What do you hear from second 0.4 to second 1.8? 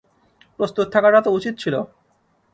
প্রস্তুত থাকাটা তো উচিত ছিল।